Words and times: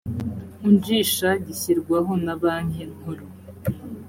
unjisha 0.67 1.29
gishyirwaho 1.45 2.11
na 2.25 2.33
banki 2.41 2.83
nkuru 2.93 3.25